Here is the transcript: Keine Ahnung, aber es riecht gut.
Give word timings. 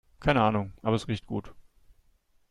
Keine 0.19 0.41
Ahnung, 0.41 0.73
aber 0.81 0.95
es 0.95 1.07
riecht 1.07 1.27
gut. 1.27 1.53